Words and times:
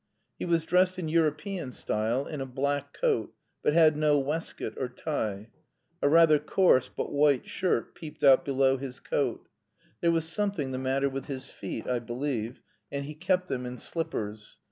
He 0.39 0.45
was 0.45 0.65
dressed 0.65 0.97
in 0.97 1.09
European 1.09 1.71
style, 1.71 2.25
in 2.25 2.41
a 2.41 2.45
black 2.47 2.91
coat, 2.91 3.35
but 3.61 3.73
had 3.73 3.95
no 3.95 4.17
waistcoat 4.17 4.73
or 4.79 4.89
tie. 4.89 5.51
A 6.01 6.09
rather 6.09 6.39
coarse, 6.39 6.89
but 6.89 7.11
white 7.13 7.47
shirt, 7.47 7.93
peeped 7.93 8.23
out 8.23 8.43
below 8.43 8.77
his 8.77 8.99
coat. 8.99 9.47
There 9.99 10.09
was 10.11 10.27
something 10.27 10.71
the 10.71 10.79
matter 10.79 11.07
with 11.07 11.27
his 11.27 11.49
feet, 11.49 11.85
I 11.85 11.99
believe, 11.99 12.61
and 12.91 13.05
he 13.05 13.13
kept 13.13 13.47
them 13.47 13.63
in 13.67 13.77
slippers. 13.77 14.57